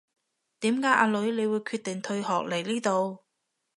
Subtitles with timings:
[0.61, 3.19] 點解阿女你會決定退學嚟呢度